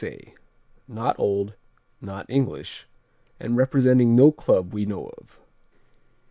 [0.03, 0.33] A._
[0.87, 1.53] Not old,
[2.01, 2.87] not English,
[3.39, 5.37] and representing no club we know of.